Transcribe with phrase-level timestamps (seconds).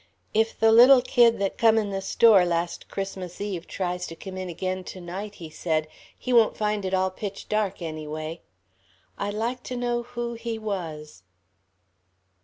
[0.33, 4.35] "If the little kid that come in the store last Christmas Eve tries to come
[4.35, 8.41] in again to night," he said, "he won't find it all pitch dark, anyway.
[9.19, 11.21] I'd like to know who he was...."